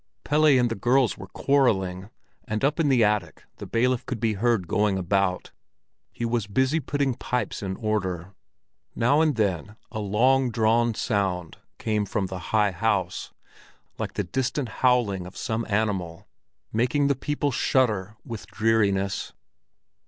Pelle 0.23 0.45
and 0.47 0.67
the 0.67 0.73
girls 0.73 1.15
were 1.15 1.27
quarreling, 1.27 2.09
and 2.47 2.63
up 2.63 2.79
in 2.79 2.89
the 2.89 3.03
attic 3.03 3.43
the 3.57 3.67
bailiff 3.67 4.03
could 4.07 4.19
be 4.19 4.33
heard 4.33 4.67
going 4.67 4.97
about; 4.97 5.51
he 6.11 6.25
was 6.25 6.47
busy 6.47 6.79
putting 6.79 7.13
pipes 7.13 7.61
in 7.61 7.75
order. 7.75 8.33
Now 8.95 9.21
and 9.21 9.35
then 9.35 9.75
a 9.91 9.99
long 9.99 10.49
drawn 10.49 10.95
sound 10.95 11.57
came 11.77 12.07
from 12.07 12.25
the 12.25 12.39
high 12.49 12.71
house, 12.71 13.31
like 13.99 14.13
the 14.13 14.23
distant 14.23 14.69
howling 14.81 15.27
of 15.27 15.37
some 15.37 15.67
animal, 15.69 16.27
making 16.73 17.05
the 17.05 17.15
people 17.15 17.51
shudder 17.51 18.17
with 18.25 18.47
dreariness. 18.47 19.33